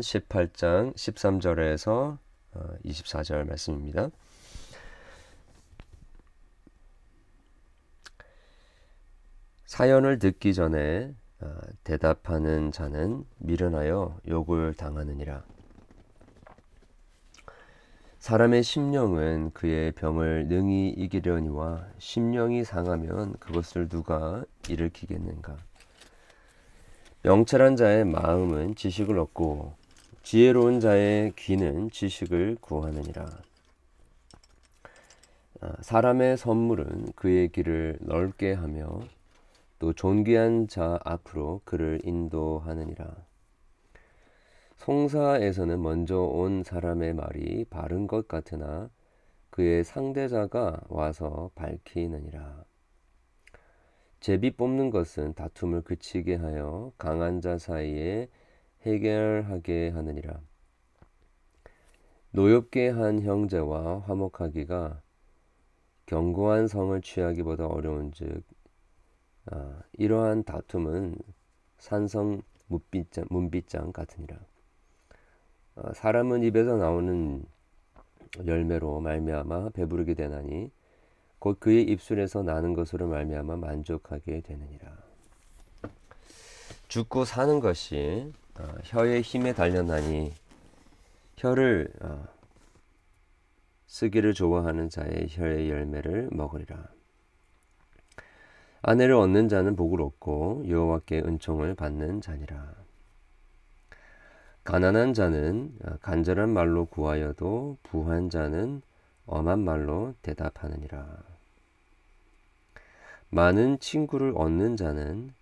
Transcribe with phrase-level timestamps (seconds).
[0.00, 2.18] 18장 13절에서
[2.84, 4.10] 24절 말씀입니다.
[9.64, 15.42] 사연을 듣기 전에 어, 대답하는 자는 미련하여 욕을 당하느니라.
[18.18, 25.56] 사람의 심령은 그의 병을 능히 이기려니와 심령이 상하면 그것을 누가 일으키겠는가?
[27.26, 29.72] 영철한 자의 마음은 지식을 얻고
[30.22, 33.26] 지혜로운 자의 귀는 지식을 구하느니라.
[35.62, 39.00] 아, 사람의 선물은 그의 길을 넓게 하며
[39.78, 43.10] 또 존귀한 자 앞으로 그를 인도하느니라.
[44.76, 48.90] 송사에서는 먼저 온 사람의 말이 바른 것 같으나
[49.48, 52.64] 그의 상대자가 와서 밝히느니라.
[54.24, 58.30] 제비 뽑는 것은 다툼을 그치게 하여 강한 자 사이에
[58.86, 60.40] 해결하게 하느니라.
[62.30, 65.02] 노엽게 한 형제와 화목하기가
[66.06, 68.42] 견고한 성을 취하기보다 어려운즉
[69.50, 71.16] 아, 이러한 다툼은
[71.76, 74.38] 산성 문빗장, 문빗장 같으니라.
[75.74, 77.44] 아, 사람은 입에서 나오는
[78.46, 80.70] 열매로 말미암아 배부르게 되나니
[81.44, 84.96] 곧 그의 입술에서 나는 것으로 말미암아 만족하게 되느니라.
[86.88, 90.32] 죽고 사는 것이 어, 혀의 힘에 달렸나니
[91.36, 92.26] 혀를 어,
[93.86, 96.82] 쓰기를 좋아하는 자의 혀의 열매를 먹으리라.
[98.80, 102.72] 아내를 얻는 자는 복을 얻고 여호와께 은총을 받는 자니라.
[104.64, 108.80] 가난한 자는 어, 간절한 말로 구하여도 부한 자는
[109.26, 111.33] 엄한 말로 대답하느니라.
[113.34, 115.34] 많은 친구를 얻는 자는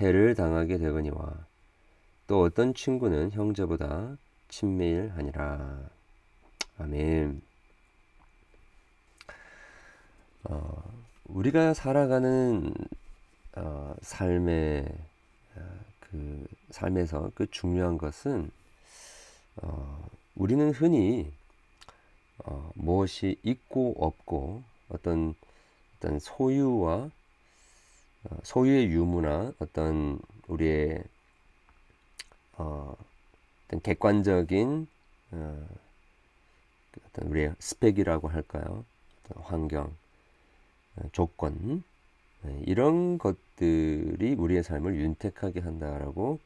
[0.00, 1.36] 해를 당하게 되거니와
[2.26, 4.16] 또 어떤 친구는 형제보다
[4.48, 5.90] 친밀하니라.
[6.78, 7.42] 아멘.
[10.44, 10.82] 어,
[11.26, 12.72] 우리가 살아가는
[13.56, 14.88] 어, 삶의
[15.56, 15.60] 어,
[16.00, 18.50] 그 삶에서 그 중요한 것은
[19.56, 21.30] 어, 우리는 흔히
[22.38, 25.34] 어, 무엇이 있고 없고 어떤
[25.98, 27.17] 어떤 소유와 어,
[28.42, 31.02] 소유의 유무나 어떤 우리의
[32.54, 32.96] 어,
[33.66, 34.86] 어떤 객관적인
[35.32, 35.68] 어,
[37.06, 38.84] 어떤 우리의 스펙이라고 할까요?
[39.42, 39.94] 환경,
[40.96, 41.82] 어, 조건
[42.42, 46.38] 네, 이런 것들이 우리의 삶을 윤택하게 한다라고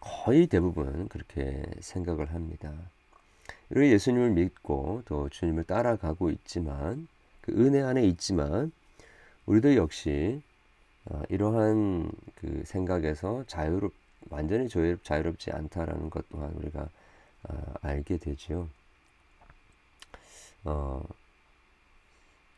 [0.00, 2.72] 거의 대부분 그렇게 생각을 합니다.
[3.70, 7.08] 우리 예수님을 믿고 또 주님을 따라가고 있지만
[7.40, 8.72] 그 은혜 안에 있지만
[9.46, 10.42] 우리도 역시
[11.06, 13.92] 어, 이러한 그 생각에서 자유롭
[14.30, 16.88] 완전히 자유롭, 지 않다라는 것 또한 우리가
[17.48, 18.68] 어, 알게 되지요.
[20.64, 21.02] 어,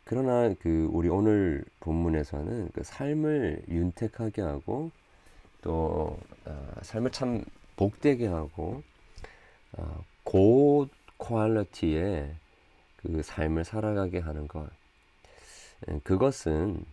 [0.04, 4.92] 그러나 그 우리 오늘 본문에서는 그 삶을 윤택하게 하고
[5.62, 8.84] 또 어, 삶을 참 복되게 하고
[9.72, 12.32] 어, 고 퀄리티의
[12.98, 14.68] 그 삶을 살아가게 하는 것
[16.04, 16.84] 그것은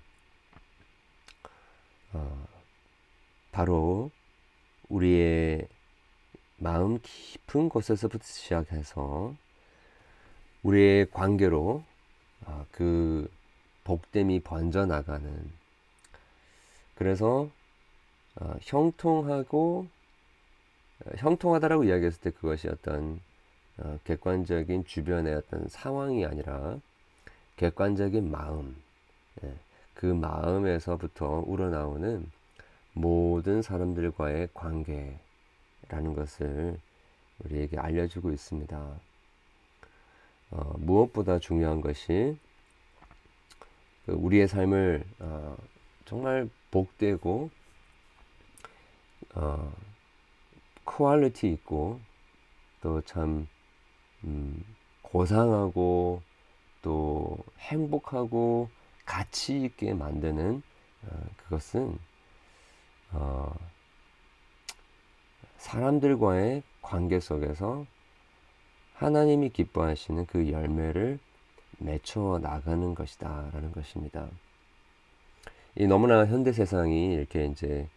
[2.14, 2.48] 어,
[3.52, 4.12] 바로
[4.90, 5.68] 우리의
[6.58, 9.36] 마음 깊은 곳에서부터 시작해서
[10.64, 11.84] 우리의 관계로
[12.46, 13.30] 어, 그
[13.84, 15.52] 복됨이 번져나가는
[16.96, 17.50] 그래서
[18.36, 19.88] 어, 형통하고
[21.06, 23.20] 어, 형통하다라고 이야기했을 때 그것이 어떤
[23.78, 26.78] 어, 객관적인 주변의 어떤 상황이 아니라
[27.58, 28.82] 객관적인 마음
[29.44, 29.54] 예,
[29.94, 32.30] 그 마음에서부터 우러나오는
[32.94, 36.80] 모든 사람들과의 관계라는 것을
[37.40, 39.00] 우리에게 알려주고 있습니다.
[40.52, 42.38] 어, 무엇보다 중요한 것이
[44.06, 45.58] 그 우리의 삶을 어,
[46.06, 47.50] 정말 복되고
[49.36, 49.74] 어,
[50.86, 52.00] 퀄리티 있고
[52.82, 53.48] 또참
[54.26, 54.64] 음,
[55.02, 56.22] 고상하고
[56.82, 58.70] 또 행복하고
[59.06, 60.62] 가치 있게 만드는
[61.06, 61.98] 어, 그것은
[63.12, 63.54] 어,
[65.58, 67.86] 사람들과의 관계 속에서
[68.96, 71.20] 하나님이 기뻐하시는 그 열매를
[71.80, 74.28] 맺혀 나가는 것이다 라는 것입니다.
[75.76, 77.88] 이 너무나 현대 세상이 이렇게 이제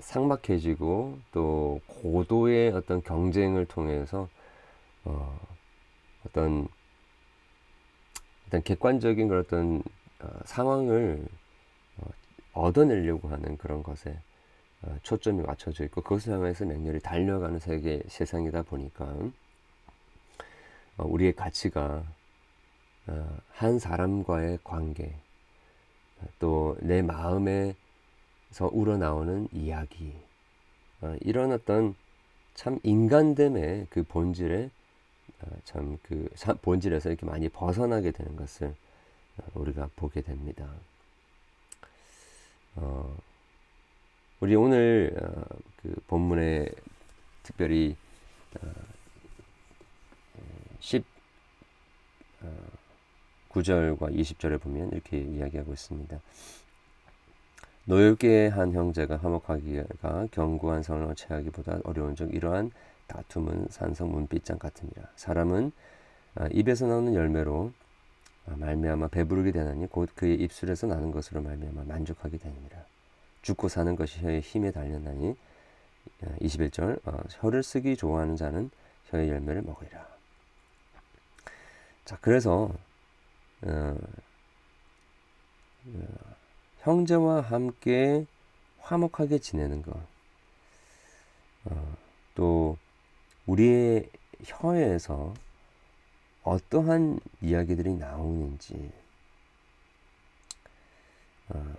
[0.00, 4.28] 삭막해지고 또 고도의 어떤 경쟁을 통해서
[5.04, 5.38] 어,
[6.26, 6.68] 어떤
[8.46, 9.95] 어떤 객관적인 그런 어떤 어,
[10.44, 11.24] 상황을
[11.98, 12.06] 어,
[12.52, 14.18] 얻어내려고 하는 그런 것에
[14.82, 19.04] 어, 초점이 맞춰져 있고 그것을 향해서 맹렬히 달려가는 세계 세상이다 보니까
[20.98, 22.04] 어, 우리의 가치가
[23.06, 25.14] 어, 한 사람과의 관계
[26.38, 27.74] 또 내 마음에서
[28.72, 30.14] 우러나오는 이야기
[31.20, 31.94] 이런 어떤
[32.54, 34.70] 참 인간됨의 그 본질에
[35.64, 36.28] 참 그
[36.62, 38.74] 본질에서 이렇게 많이 벗어나게 되는 것을
[39.54, 40.68] 우리가 보게 됩니다.
[42.76, 43.16] 어,
[44.40, 45.44] 우리 오늘 어,
[45.82, 46.68] 그 본문에
[47.42, 47.96] 특별히
[48.60, 48.70] 어,
[50.80, 51.04] 19절과
[54.02, 56.20] 어, 20절에 보면 이렇게 이야기하고 있습니다.
[57.88, 62.72] 노엽게 한 형제가 화목하기가 견고한 성을 취하기보다 어려운 적 이러한
[63.06, 65.08] 다툼은 산성 문빗장 같으니라.
[65.14, 65.70] 사람은
[66.34, 67.85] 아, 입에서 나오는 열매로 아,
[68.46, 72.84] 말미암아 배부르게 되나니 곧 그의 입술에서 나는 것으로 말미암아 만족하게 되니라.
[73.42, 75.36] 죽고 사는 것이 혀의 힘에 달렸나니
[76.40, 78.70] 21절 어, 혀를 쓰기 좋아하는 자는
[79.10, 80.06] 혀의 열매를 먹으리라.
[82.04, 82.70] 자 그래서
[83.62, 83.96] 어,
[85.86, 86.16] 어,
[86.80, 88.26] 형제와 함께
[88.78, 89.96] 화목하게 지내는 것,
[91.64, 91.96] 어,
[92.34, 92.78] 또
[93.46, 94.08] 우리의
[94.44, 95.34] 혀에서
[96.46, 98.92] 어떠한 이야기들이 나오는지,
[101.48, 101.74] 어,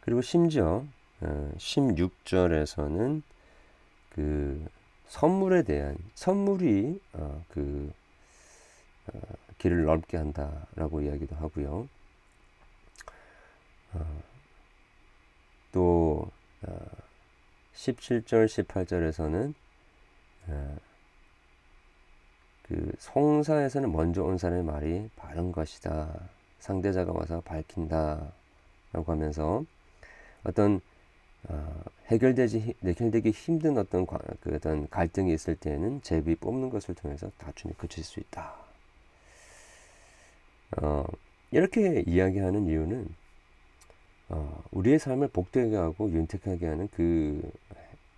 [0.00, 0.84] 그리고 심지어
[1.20, 3.22] 16절에서는 어,
[4.10, 4.68] 그
[5.06, 7.92] 선물에 대한 선물이 어, 그
[9.06, 9.20] 어,
[9.58, 11.88] 길을 넓게 한다라고 이야기도 하고요.
[15.72, 16.30] 또
[17.74, 19.54] 17절, 18절에서는
[22.68, 26.28] 그 송사에서는 먼저 온 사람의 말이 바른 것이다.
[26.60, 28.30] 상대자가 와서 밝힌다
[28.92, 29.64] 라고 하면서
[30.44, 30.80] 어떤
[31.48, 37.74] 어, 해결되지 해결되기 힘든 어떤 그 어떤 갈등이 있을 때는 제비 뽑는 것을 통해서 다툼이
[37.78, 38.54] 그칠 수 있다.
[40.82, 41.06] 어,
[41.50, 43.08] 이렇게 이야기하는 이유는
[44.30, 47.50] 어, 우리의 삶을 복되게 하고 윤택하게 하는 그,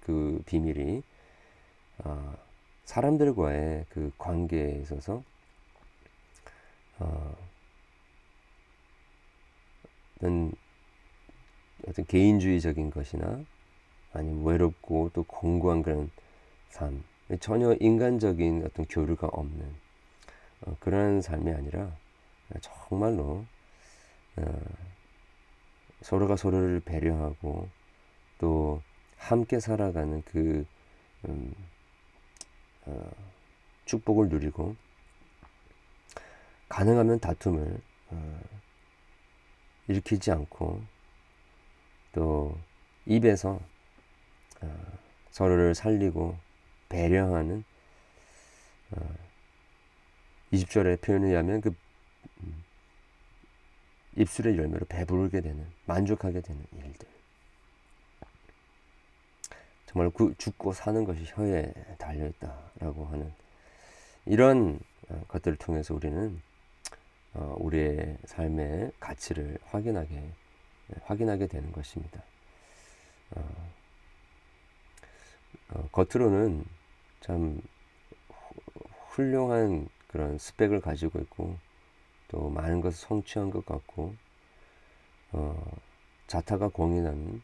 [0.04, 1.02] 그 비밀이
[1.98, 2.34] 어,
[2.84, 5.22] 사람들과의 그 관계에 있어서
[6.98, 7.36] 어,
[10.16, 10.52] 어떤
[11.86, 13.42] 어떤 개인주의적인 것이나
[14.12, 16.10] 아니면 외롭고 또 공고한 그런
[16.68, 17.02] 삶,
[17.40, 19.74] 전혀 인간적인 어떤 교류가 없는
[20.62, 21.90] 어, 그런 삶이 아니라
[22.60, 23.44] 정말로
[24.36, 24.60] 어,
[26.02, 27.68] 서로가 서로를 배려하고
[28.38, 28.82] 또
[29.16, 30.66] 함께 살아가는 그
[31.28, 31.79] 음, 어,
[33.84, 34.76] 축복을 누리고
[36.68, 38.40] 가능하면 다툼을 어,
[39.88, 40.82] 일으키지 않고
[42.12, 42.56] 또
[43.06, 43.60] 입에서
[44.60, 44.98] 어,
[45.30, 46.36] 서로를 살리고
[46.88, 47.64] 배려하는
[48.92, 49.14] 어,
[50.52, 51.74] 20절의 표현에 의하면 그
[52.42, 52.64] 음,
[54.16, 57.19] 입술의 열매로 배부르게 되는 만족하게 되는 일들
[59.90, 63.32] 정말 그 죽고 사는 것이 혀에 달려 있다라고 하는
[64.24, 64.78] 이런
[65.08, 66.40] 어, 것들을 통해서 우리는
[67.34, 72.22] 어, 우리의 삶의 가치를 확인하게 네, 확인하게 되는 것입니다.
[73.32, 73.72] 어,
[75.70, 76.64] 어, 겉으로는
[77.20, 77.60] 참
[79.08, 81.56] 훌륭한 그런 스펙을 가지고 있고
[82.28, 84.14] 또 많은 것을 성취한 것 같고
[85.32, 85.80] 어,
[86.28, 87.42] 자타가 공인하는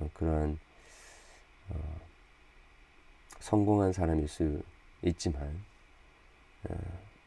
[0.00, 0.58] 어, 그러한
[1.70, 2.00] 어,
[3.40, 4.62] 성공한 사람일 수
[5.02, 5.62] 있지만
[6.68, 6.74] 어,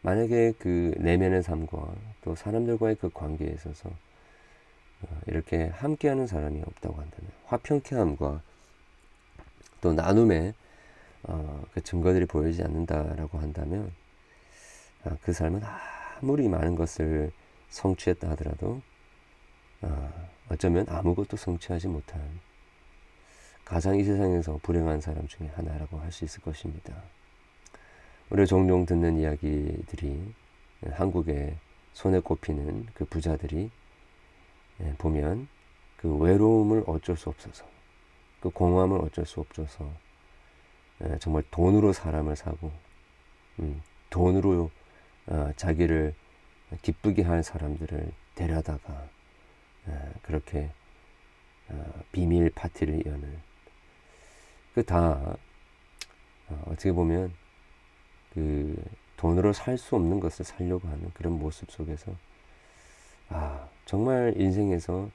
[0.01, 1.93] 만약에 그 내면의 삶과
[2.23, 3.89] 또 사람들과의 그 관계에 있어서
[5.01, 8.41] 어, 이렇게 함께하는 사람이 없다고 한다면 화평케함과
[9.81, 10.53] 또 나눔의
[11.23, 13.91] 어, 그 증거들이 보이지 않는다라고 한다면
[15.03, 15.61] 아, 그 삶은
[16.21, 17.31] 아무리 많은 것을
[17.69, 18.81] 성취했다 하더라도
[19.81, 20.11] 아,
[20.49, 22.21] 어쩌면 아무것도 성취하지 못한
[23.69, 27.03] 가장 이 세상에서 불행한 사람 중에 하나라고 할 수 있을 것입니다.
[28.31, 30.33] 우리가 종종 듣는 이야기들이
[30.89, 31.55] 한국에
[31.93, 33.69] 손에 꼽히는 그 부자들이
[34.81, 35.47] 예, 보면
[35.97, 37.63] 그 외로움을 어쩔 수 없어서
[38.39, 39.87] 그 공허함을 어쩔 수 없어서
[41.03, 42.71] 예, 정말 돈으로 사람을 사고
[43.59, 44.71] 음, 돈으로
[45.27, 46.15] 어, 자기를
[46.81, 49.07] 기쁘게 할 사람들을 데려다가
[49.89, 50.71] 예, 그렇게
[51.67, 53.48] 어, 비밀 파티를 여는
[54.73, 55.35] 그다
[56.47, 57.33] 어, 어떻게 보면
[58.33, 58.75] 그
[59.17, 62.13] 돈으로 살 수 없는 것을 살려고 하는 그런 모습 속에서
[63.29, 65.09] 아, 정말 인생에서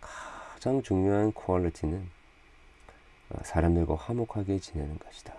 [0.00, 2.08] 가장 중요한 퀄리티는
[3.30, 5.34] 어, 사람들과 화목하게 지내는 것이다.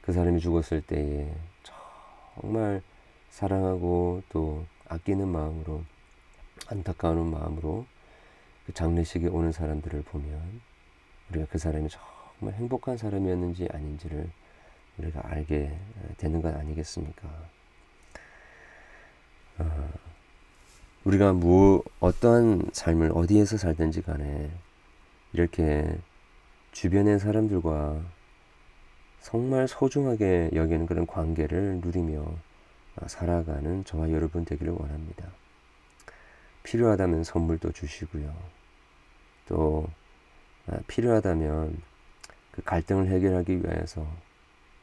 [0.00, 1.32] 그 사람이 죽었을 때에
[2.34, 2.82] 정말
[3.30, 5.84] 사랑하고 또 아끼는 마음으로
[6.66, 7.86] 안타까운 마음으로
[8.66, 10.60] 그 장례식에 오는 사람들을 보면
[11.32, 14.30] 우리가 그 사람이 정말 행복한 사람이었는지 아닌지를
[14.98, 15.76] 우리가 알게
[16.18, 17.28] 되는 것 아니겠습니까?
[19.58, 19.90] 어,
[21.04, 24.50] 우리가 무 어떠한 삶을 어디에서 살든지 간에
[25.32, 25.96] 이렇게
[26.72, 28.00] 주변의 사람들과
[29.20, 32.24] 정말 소중하게 여기는 그런 관계를 누리며
[33.06, 35.30] 살아가는 저와 여러분 되기를 원합니다.
[36.64, 38.34] 필요하다면 선물도 주시고요.
[39.46, 40.01] 또 아,
[40.86, 41.82] 필요하다면
[42.52, 44.06] 그 갈등을 해결하기 위해서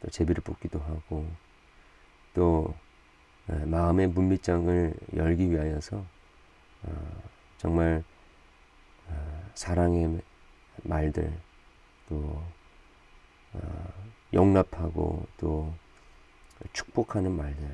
[0.02, 1.28] 또 제비를 뽑기도 하고
[2.34, 2.74] 또
[3.48, 5.98] 아, 마음의 문밑장을 열기 위하여서
[6.84, 7.22] 어,
[7.58, 8.04] 정말
[9.08, 10.22] 어, 사랑의
[10.84, 11.32] 말들
[12.08, 12.44] 또
[13.54, 13.94] 어,
[14.34, 15.74] 용납하고 또
[16.74, 17.68] 축복하는 말들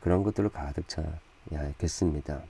[0.00, 2.42] 그런 것들로 가득 차야겠습니다.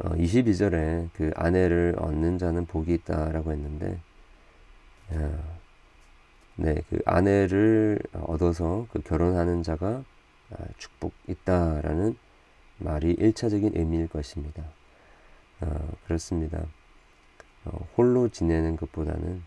[0.00, 3.98] 22절에 그 아내를 얻는 자는 복이 있다라고 했는데
[6.60, 10.02] 네, 그 아내를 얻어서 그 결혼하는 자가
[10.50, 12.16] 아, 축복 있다라는
[12.78, 14.64] 말이 일차적인 의미일 것입니다.
[15.60, 16.64] 어, 그렇습니다.
[17.64, 19.44] 어, 홀로 지내는 것보다는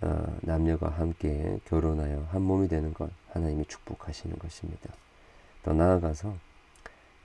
[0.00, 4.92] 어, 남녀가 함께 결혼하여 한 몸이 되는 것 하나님이 축복하시는 것입니다.
[5.62, 6.34] 더 나아가서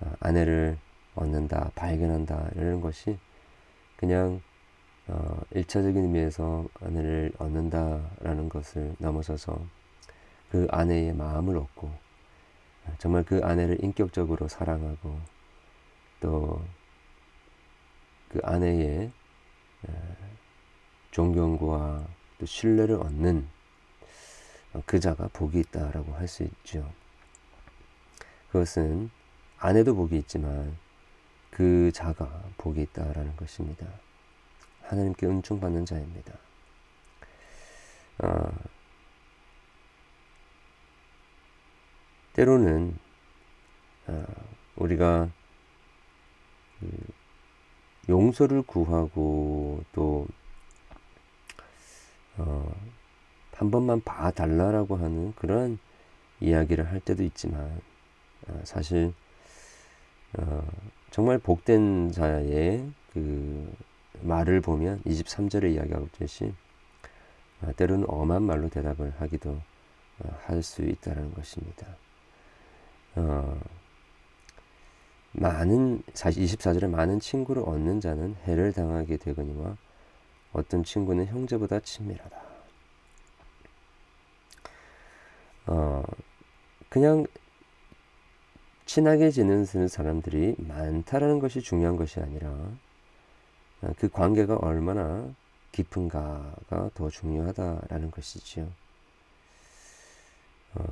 [0.02, 0.78] 어, 아내를
[1.18, 3.18] 얻는다, 발견한다 이런 것이
[3.98, 4.42] 그냥
[5.08, 9.60] 어, 1차적인 의미에서 아내를 얻는다라는 것을 넘어서서
[10.52, 11.92] 그 아내의 마음을 얻고
[13.00, 15.20] 정말 그 아내를 인격적으로 사랑하고
[16.20, 16.62] 또
[18.30, 19.12] 그 아내의
[21.12, 22.06] 존경과
[22.38, 23.48] 또 신뢰를 얻는
[24.86, 26.92] 그 자가 복이 있다라고 할 수 있죠.
[28.52, 29.10] 그것은
[29.58, 30.78] 아내도 복이 있지만
[31.58, 33.88] 그 자가 복이 있다라는 것입니다.
[34.84, 36.34] 하나님께 은총 받는 자입니다.
[38.20, 38.52] 어,
[42.34, 42.96] 때로는
[44.06, 44.26] 어,
[44.76, 45.32] 우리가
[46.80, 46.88] 그
[48.08, 50.28] 용서를 구하고 또
[52.38, 52.72] 어,
[53.54, 55.80] 한 번만 봐달라라고 하는 그런
[56.40, 57.82] 이야기를 할 때도 있지만
[58.48, 59.12] 어, 사실
[60.38, 60.64] 어,
[61.12, 63.74] 정말 복된 자의 그
[64.22, 66.54] 말을 보면 23절에 이야기하고 있듯이
[67.62, 69.52] 어, 때로는 엄한 말로 대답을 하기도
[70.20, 71.88] 어, 할수 있다는 것입니다.
[73.16, 73.60] 어,
[75.32, 79.76] 많은 24절에 많은 친구를 얻는 자는 해를 당하게 되거니와
[80.54, 82.42] 어떤 친구는 형제보다 친밀하다.
[85.68, 86.04] 어,
[86.90, 87.26] 그냥
[88.88, 92.50] 친하게 지내는 사람들이 많다라는 것이 중요한 것이 아니라
[93.82, 95.29] 어, 그 관계가 얼마나
[95.74, 98.67] 깊은가가 더 중요하다라는 것이지요.
[100.75, 100.84] 어,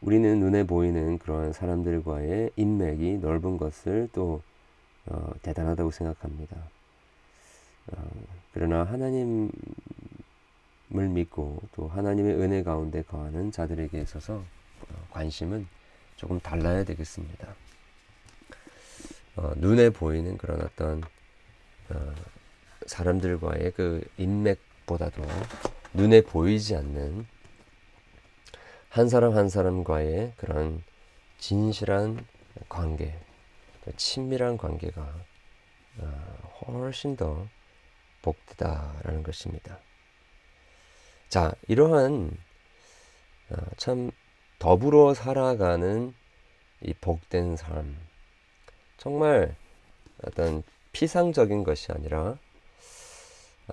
[0.00, 4.40] 우리는 눈에 보이는 그런 사람들과의 인맥이 넓은 것을 또
[5.06, 6.56] 어, 대단하다고 생각합니다.
[7.92, 8.10] 어,
[8.54, 9.50] 그러나 하나님을
[10.88, 15.66] 믿고 또 하나님의 은혜 가운데 거하는 자들에게 있어서 어, 관심은
[16.16, 17.54] 조금 달라야 되겠습니다.
[19.36, 21.02] 어, 눈에 보이는 그런 어떤
[21.90, 22.14] 어,
[22.86, 25.22] 사람들과의 그 인맥보다도
[25.94, 27.26] 눈에 보이지 않는
[28.88, 30.82] 한 사람 한 사람과의 그런
[31.38, 32.24] 진실한
[32.68, 33.14] 관계,
[33.96, 35.14] 친밀한 관계가
[35.98, 37.46] 어, 훨씬 더
[38.22, 39.78] 복되다라는 것입니다.
[41.28, 42.30] 자, 이러한
[43.50, 44.10] 어, 참
[44.58, 46.14] 더불어 살아가는
[46.80, 47.98] 이 복된 삶,
[48.96, 49.54] 정말
[50.22, 52.38] 어떤 피상적인 것이 아니라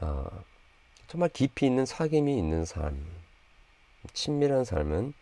[0.02, 0.26] 어,
[1.08, 3.06] 정말 깊이 있는 사귐이 있는 삶,
[4.12, 5.14] 친밀한 삶은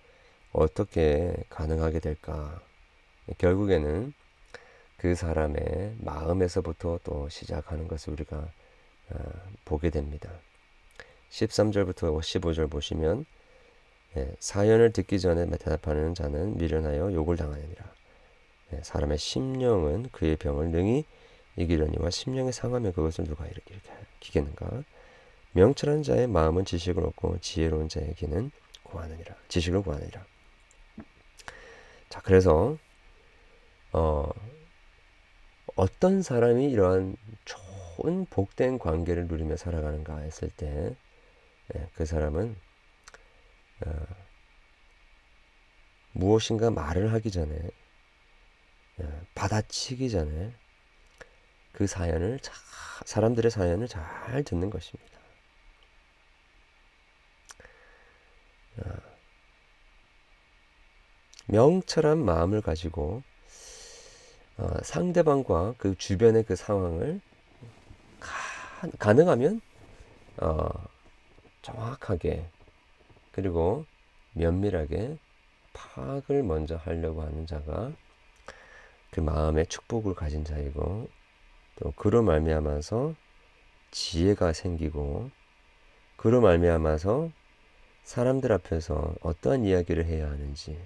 [0.54, 2.60] 어떻게 가능하게 될까?
[3.38, 4.12] 결국에는
[4.98, 8.38] 그 사람의 마음에서부터 또 시작하는 것을 우리가
[9.12, 9.20] 어,
[9.66, 10.32] 보게 됩니다.
[11.34, 13.26] 13절부터 15절 보시면
[14.16, 17.86] 예, 사연을 듣기 전에 대답하는 자는 미련하여 욕을 당하느니라.
[18.74, 21.06] 예, 사람의 심령은 그의 병을 능히
[21.56, 23.76] 이기려니와 심령이 상하면 그것을 누가 이렇게,
[24.20, 24.84] 기겠는가?
[25.54, 28.52] 명철한 자의 마음은 지식을 얻고 지혜로운 자의 귀는
[28.84, 29.36] 구하느니라.
[29.48, 30.24] 지식을 구하느니라.
[32.10, 32.78] 자, 그래서
[33.92, 34.30] 어
[35.76, 40.96] 어떤 사람이 이러한 좋은 복된 관계를 누리며 살아가는가 했을 때
[41.68, 42.56] 그 예, 사람은
[43.86, 43.92] 어,
[46.12, 47.56] 무엇인가 말을 하기 전에
[49.02, 50.54] 예, 받아치기 전에
[51.72, 52.54] 그 사연을 잘,
[53.06, 55.20] 사람들의 사연을 잘 듣는 것입니다.
[58.78, 59.14] 어,
[61.48, 63.24] 명철한 마음을 가지고
[64.58, 67.22] 어, 상대방과 그 주변의 그 상황을
[69.00, 69.62] 가, 능하면
[70.38, 70.70] 어,
[71.64, 72.46] 정확하게
[73.32, 73.86] 그리고
[74.34, 75.18] 면밀하게
[75.74, 77.92] 파악을 먼저 하려고 하는 자가
[79.10, 81.08] 그 마음의 축복을 가진 자이고
[81.76, 83.16] 또 그로 말미암아서
[83.92, 85.32] 지혜가 생기고
[86.18, 87.32] 그로 말미암아서
[88.04, 90.78] 사람들 앞에서 어떠한 이야기를 해야 하는지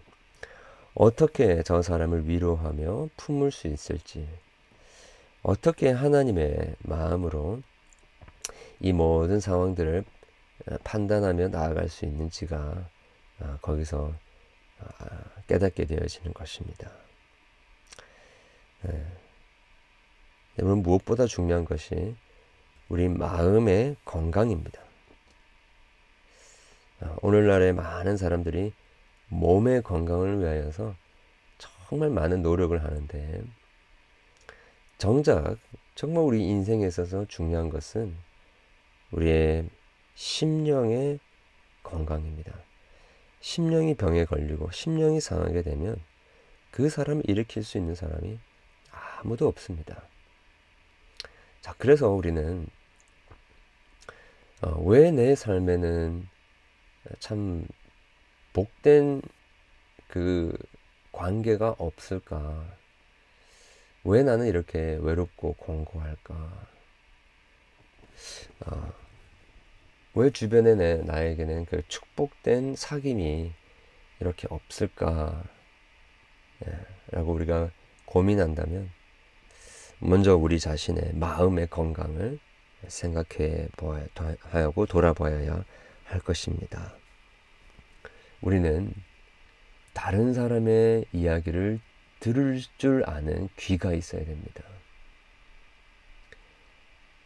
[0.94, 4.28] 어떻게 저 사람을 위로하며 품을 수 있을지
[5.44, 7.62] 어떻게 하나님의 마음으로
[8.80, 10.04] 이 모든 상황들을
[10.84, 12.90] 판단하며 나아갈 수 있는 지가
[13.40, 14.14] 아, 거기서
[14.80, 16.92] 아, 깨닫게 되어지는 것입니다.
[18.82, 19.06] 네.
[20.60, 22.16] 여러분 무엇보다 중요한 것이
[22.90, 24.82] 우리 마음의 건강입니다.
[27.02, 28.74] 아, 오늘날의 많은 사람들이
[29.30, 30.96] 몸의 건강을 위하여서
[31.90, 33.44] 정말 많은 노력을 하는데
[34.98, 35.58] 정작
[35.96, 38.16] 정말 우리 인생에 있어서 중요한 것은
[39.12, 39.70] 우리의
[40.18, 41.20] 심령의
[41.84, 42.52] 건강입니다.
[43.40, 45.96] 심령이 병에 걸리고 심령이 상하게 되면
[46.72, 48.40] 그 사람을 일으킬 수 있는 사람이
[48.90, 50.02] 아무도 없습니다.
[51.62, 52.66] 자, 그래서 우리는
[54.64, 56.28] 어, 왜내 삶에는
[57.20, 57.68] 참
[58.54, 59.22] 복된
[60.08, 60.58] 그
[61.12, 62.66] 관계가 없을까?
[64.04, 66.68] 왜 나는 이렇게 외롭고 공고할까?
[68.66, 69.07] 어,
[70.18, 73.52] 왜 주변에 내, 나에게는 그 축복된 사귐이
[74.20, 75.44] 이렇게 없을까?
[76.66, 76.72] 예,
[77.12, 77.70] 라고 우리가
[78.06, 78.90] 고민한다면,
[80.00, 82.40] 먼저 우리 자신의 마음의 건강을
[82.88, 84.08] 생각해 보아야
[84.42, 85.64] 하고 돌아봐야
[86.06, 86.96] 할 것입니다.
[88.42, 88.92] 우리는
[89.94, 91.80] 다른 사람의 이야기를
[92.22, 94.64] 들을 줄 아는 귀가 있어야 됩니다.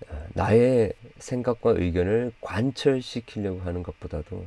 [0.10, 4.46] 아, 나의 생각과 의견을 관철시키려고 하는 것보다도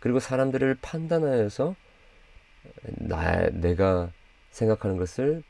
[0.00, 1.74] 그리고 사람들을 판단하여서
[2.82, 4.10] 나, 내가
[4.50, 5.42] 생각하는 것을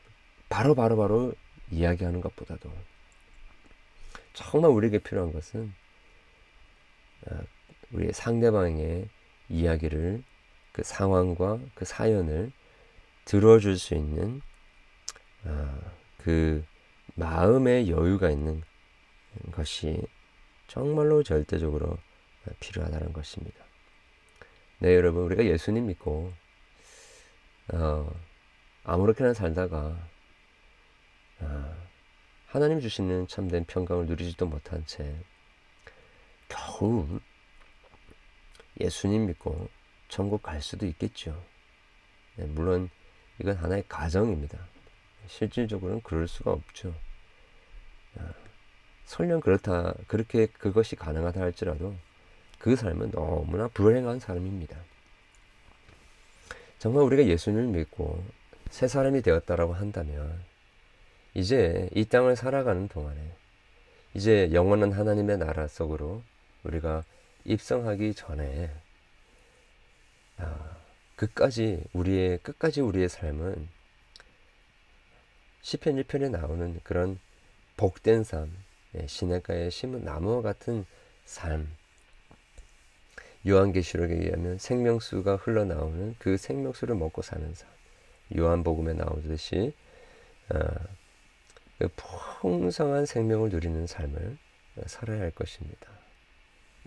[0.49, 1.33] 바로 바로 바로
[1.71, 2.71] 이야기하는 것보다도
[4.33, 5.73] 정말 우리에게 필요한 것은
[7.27, 7.41] 아,
[7.91, 9.07] 우리의 상대방의
[9.49, 10.23] 이야기를
[10.71, 12.51] 그 상황과 그 사연을
[13.25, 14.41] 들어줄 수 있는
[15.45, 15.77] 아,
[16.17, 16.63] 그
[17.15, 18.61] 마음의 여유가 있는
[19.55, 20.01] 것이
[20.67, 21.97] 정말로 절대적으로
[22.59, 23.63] 필요하다는 것입니다.
[24.79, 26.33] 네, 여러분, 우리가 예수님 믿고,
[27.73, 28.11] 어,
[28.83, 29.97] 아무렇게나 살다가,
[31.39, 31.75] 어,
[32.47, 35.15] 하나님 주시는 참된 평강을 누리지도 못한 채,
[36.47, 37.19] 겨우
[38.79, 39.69] 예수님 믿고
[40.09, 41.41] 천국 갈 수도 있겠죠.
[42.35, 42.89] 네, 물론
[43.39, 44.59] 이건 하나의 가정입니다.
[45.27, 46.93] 실질적으로는 그럴 수가 없죠.
[48.17, 48.33] 아,
[49.05, 51.95] 설령 그렇다, 그렇게 그것이 가능하다 할지라도
[52.59, 54.77] 그 삶은 너무나 불행한 삶입니다.
[56.79, 58.23] 정말 우리가 예수님을 믿고
[58.69, 60.39] 새 사람이 되었다라고 한다면
[61.33, 63.19] 이제 이 땅을 살아가는 동안에
[64.13, 66.23] 이제 영원한 하나님의 나라 속으로
[66.63, 67.03] 우리가
[67.43, 68.71] 입성하기 전에
[70.37, 70.77] 아,
[71.15, 73.67] 끝까지 우리의 끝까지 우리의 삶은
[75.61, 77.19] 시편 1편에 나오는 그런
[77.77, 78.64] 복된 삶, 예,
[79.07, 80.85] 시냇가에 심은 나무와 같은
[81.25, 81.67] 삶.
[83.47, 87.69] 요한계시록에 의하면 생명수가 흘러나오는 그 생명수를 먹고 사는 삶.
[88.35, 89.73] 요한복음에 나오듯이
[90.49, 90.59] 어,
[91.77, 94.37] 그 풍성한 생명을 누리는 삶을
[94.87, 95.91] 살아야 할 것입니다.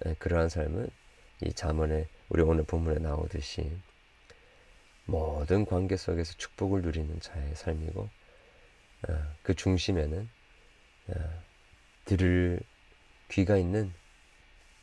[0.07, 0.89] 예, 그러한 삶은
[1.43, 3.71] 이 잠언에 우리 오늘 본문에 나오듯이
[5.05, 8.09] 모든 관계 속에서 축복을 누리는 자의 삶이고
[9.09, 10.29] 어, 그 중심에는
[11.09, 11.43] 어,
[12.09, 12.59] 들을
[13.29, 13.93] 귀가 있는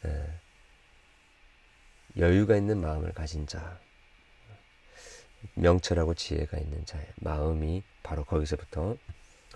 [0.03, 0.39] 어,
[2.17, 3.79] 여유가 있는 마음을 가진 자
[5.55, 8.95] 명철하고 지혜가 있는 자의 마음이 바로 거기서부터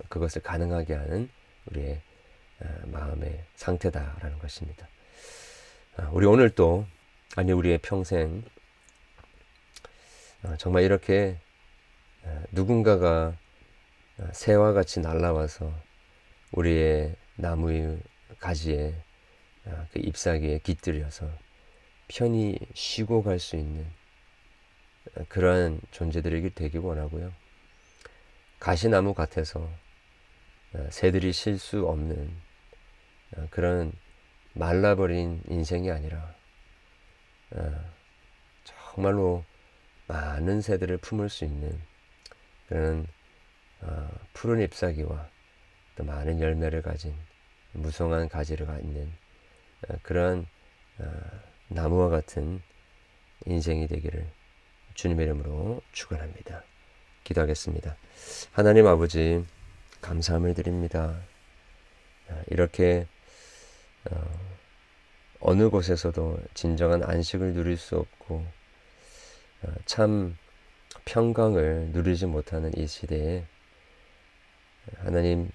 [0.10, 1.30] 그것을 가능하게 하는
[1.68, 2.02] 우리의
[2.86, 4.88] 마음의 상태다라는 것입니다.
[5.96, 6.88] 아, 우리 오늘 또
[7.36, 8.44] 아니 우리의 평생
[10.42, 11.38] 아, 정말 이렇게
[12.24, 13.38] 아, 누군가가
[14.18, 15.72] 어, 새와 같이 날아와서
[16.52, 18.02] 우리의 나무의
[18.40, 18.94] 가지에
[19.66, 21.30] 어, 그 잎사귀에 깃들여서
[22.10, 23.88] 편히 쉬고 갈 수 있는
[25.30, 27.34] 그러한 존재들에게 되기 원하고요.
[28.60, 29.70] 가시나무 같아서
[30.90, 32.36] 새들이 쉴 수 없는
[33.50, 33.94] 그런
[34.54, 36.36] 말라버린 인생이 아니라
[38.66, 39.46] 정말로
[40.08, 41.80] 많은 새들을 품을 수 있는
[42.68, 43.08] 그런
[44.34, 45.30] 푸른 잎사귀와
[45.96, 47.16] 또 많은 열매를 가진
[47.74, 49.12] 무성한 가지를 갖는
[50.04, 50.46] 그러한
[51.68, 52.62] 나무와 같은
[53.46, 54.28] 인생이 되기를
[54.96, 56.64] 주님의 이름으로 축원합니다.
[57.24, 57.96] 기도하겠습니다.
[58.52, 59.46] 하나님 아버지
[60.02, 61.22] 감사함을 드립니다.
[62.48, 63.08] 이렇게
[65.40, 68.46] 어, 느 곳에서도 진정한 안식을 누릴 수 없고
[69.86, 70.38] 참
[71.06, 73.46] 평강을 누리지 못하는 이 시대에
[74.98, 75.50] 하나님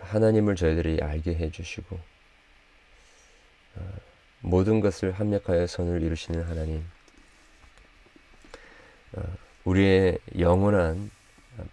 [0.00, 1.98] 하나님을 저희들이 알게 해주시고
[4.40, 6.84] 모든 것을 합력하여 선을 이루시는 하나님,
[9.12, 9.22] 어,
[9.64, 11.10] 우리의 영원한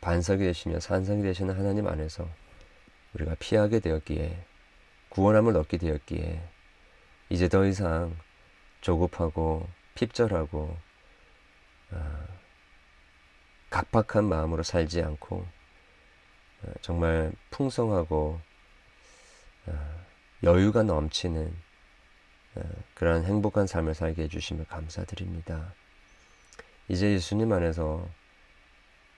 [0.02, 2.28] 반석이 되시며 산성이 되시는 하나님 안에서
[3.14, 4.46] 우리가 피하게 되었기에
[5.10, 6.42] 구원함을 얻게 되었기에
[7.30, 8.16] 이제 더 이상
[8.82, 10.76] 조급하고 핍절하고
[11.92, 12.26] 어,
[13.70, 15.55] 각박한 마음으로 살지 않고 어,
[16.82, 18.40] 정말 풍성하고
[20.44, 21.54] 여유가 넘치는
[22.56, 22.62] 어,
[22.94, 25.74] 그러한 행복한 삶을 살게 해주시며 감사드립니다.
[26.88, 28.08] 이제 예수님 안에서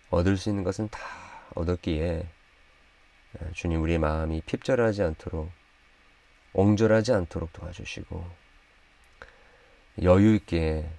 [0.09, 0.99] 얻을 수 있는 것은 다
[1.55, 2.27] 얻었기에
[3.39, 5.51] 어, 주님 우리 마음이 핍절하지 않도록
[6.53, 8.25] 옹졸하지 않도록 도와주시고
[10.03, 10.89] 여유 있게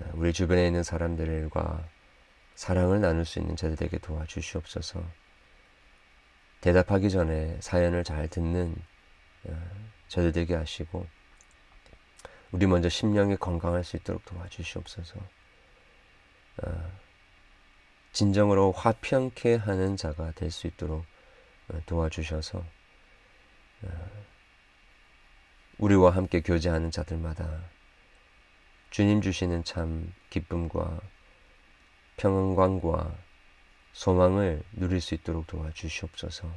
[0.00, 1.86] 어, 우리 주변에 있는 사람들과
[2.54, 5.19] 사랑을 나눌 수 있는 자들에게 도와주시옵소서.
[6.60, 8.74] 대답하기 전에 사연을 잘 듣는
[10.08, 11.06] 저들 되게 하시고
[12.52, 15.20] 우리 먼저 심령이 건강할 수 있도록 도와주시옵소서.
[16.62, 16.92] 어,
[18.12, 21.04] 진정으로 화평케 하는 자가 될 수 있도록
[21.68, 22.58] 어, 도와주셔서
[23.82, 24.10] 어,
[25.78, 27.62] 우리와 함께 교제하는 자들마다
[28.90, 31.00] 주님 주시는 참 기쁨과
[32.16, 33.16] 평안과
[34.00, 36.50] 소망을 누릴 수 있도록 도와주시옵소서.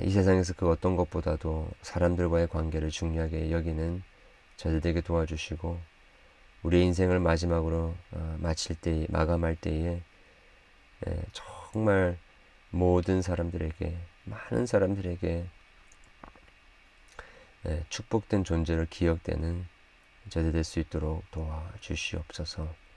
[0.00, 4.02] 이 세상에서 그 어떤 것보다도 사람들과의 관계를 중요하게 여기는
[4.56, 5.80] 저들에게 도와주시고
[6.64, 10.02] 우리 인생을 마지막으로 어, 마칠 때 마감할 때에
[11.06, 12.18] 예, 정말
[12.70, 15.46] 모든 사람들에게 많은 사람들에게
[17.66, 19.64] 예, 축복된 존재를 기억되는
[20.28, 22.87] 저들 될 수 있도록 도와주시옵소서.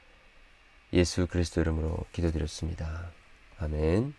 [0.94, 3.12] 예수 그리스도 이름으로 기도드렸습니다.
[3.60, 4.14] 아멘.